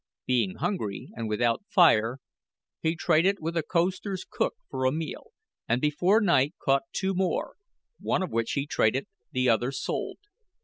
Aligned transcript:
Being 0.25 0.55
hungry 0.55 1.11
and 1.15 1.29
without 1.29 1.63
fire, 1.67 2.17
he 2.79 2.95
traded 2.95 3.37
with 3.39 3.55
a 3.55 3.61
coaster's 3.61 4.25
cook 4.27 4.55
for 4.67 4.85
a 4.85 4.91
meal, 4.91 5.27
and 5.67 5.79
before 5.79 6.19
night 6.19 6.55
caught 6.57 6.91
two 6.91 7.13
more, 7.13 7.53
one 7.99 8.23
of 8.23 8.31
which 8.31 8.53
he 8.53 8.65
traded, 8.65 9.05
the 9.31 9.47
other, 9.47 9.71
sold. 9.71 10.17